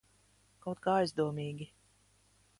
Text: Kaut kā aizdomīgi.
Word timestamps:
Kaut 0.67 0.81
kā 0.87 0.95
aizdomīgi. 1.03 1.69